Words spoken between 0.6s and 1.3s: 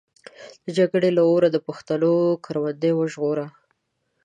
د جګړې له